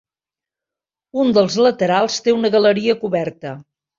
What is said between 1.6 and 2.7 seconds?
laterals té una